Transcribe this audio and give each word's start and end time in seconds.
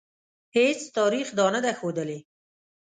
هیڅ 0.55 0.79
تاریخ 0.97 1.27
دا 1.39 1.47
نه 1.55 1.59
ده 1.65 1.71
ښودلې. 1.79 2.19